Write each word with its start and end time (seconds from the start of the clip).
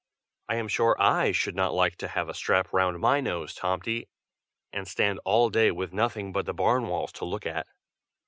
I 0.49 0.55
am 0.55 0.67
sure 0.67 0.99
I 0.99 1.31
should 1.31 1.53
not 1.53 1.75
like 1.75 1.95
to 1.97 2.07
have 2.07 2.27
a 2.27 2.33
strap 2.33 2.73
round 2.73 2.99
my 2.99 3.21
nose, 3.21 3.53
Tomty, 3.53 4.07
and 4.73 4.87
stand 4.87 5.19
all 5.25 5.51
day 5.51 5.69
with 5.69 5.93
nothing 5.93 6.33
but 6.33 6.47
the 6.47 6.55
barn 6.55 6.87
walls 6.87 7.11
to 7.11 7.23
look 7.25 7.45
at." 7.45 7.67